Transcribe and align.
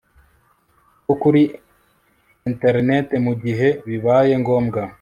bwo 1.03 1.15
kuri 1.21 1.41
internet 2.49 3.07
mu 3.25 3.33
gihe 3.43 3.67
bibaye 3.89 4.33
ngombwa 4.41 4.81